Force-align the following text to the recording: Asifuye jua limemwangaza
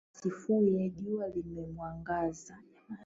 Asifuye 0.13 0.79
jua 0.97 1.25
limemwangaza 1.33 2.53